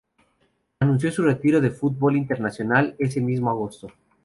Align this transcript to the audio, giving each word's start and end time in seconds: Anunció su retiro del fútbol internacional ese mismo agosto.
Anunció 0.79 1.11
su 1.11 1.21
retiro 1.21 1.61
del 1.61 1.73
fútbol 1.73 2.15
internacional 2.17 2.95
ese 2.97 3.21
mismo 3.21 3.51
agosto. 3.51 3.91